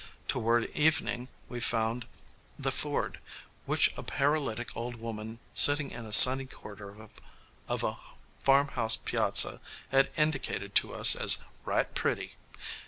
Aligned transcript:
Toward 0.27 0.71
evening 0.71 1.29
we 1.47 1.59
found 1.59 2.07
the 2.57 2.71
ford, 2.71 3.19
which 3.67 3.91
a 3.95 4.01
paralytic 4.01 4.75
old 4.75 4.95
woman 4.95 5.37
sitting 5.53 5.91
in 5.91 6.07
a 6.07 6.11
sunny 6.11 6.47
corner 6.47 7.03
of 7.69 7.83
a 7.85 7.97
farm 8.43 8.69
house 8.69 8.95
piazza 8.97 9.61
had 9.89 10.09
indicated 10.17 10.73
to 10.73 10.91
us 10.95 11.15
as 11.15 11.37
"right 11.65 11.93
pretty." 11.93 12.33